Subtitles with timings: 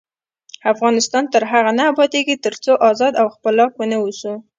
[0.73, 4.33] افغانستان تر هغو نه ابادیږي، ترڅو ازاد او خپلواک ونه اوسو.